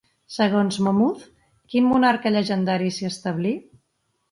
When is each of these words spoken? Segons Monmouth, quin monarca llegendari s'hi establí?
Segons 0.35 0.79
Monmouth, 0.87 1.25
quin 1.75 1.87
monarca 1.91 2.33
llegendari 2.39 2.91
s'hi 2.99 3.09
establí? 3.13 3.55